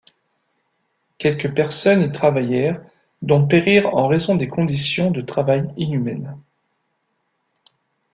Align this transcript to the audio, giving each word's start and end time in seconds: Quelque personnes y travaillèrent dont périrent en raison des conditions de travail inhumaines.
Quelque 1.19 1.47
personnes 1.47 2.01
y 2.01 2.11
travaillèrent 2.11 2.81
dont 3.21 3.45
périrent 3.45 3.93
en 3.95 4.07
raison 4.07 4.33
des 4.35 4.47
conditions 4.47 5.11
de 5.11 5.21
travail 5.21 5.69
inhumaines. 5.77 6.39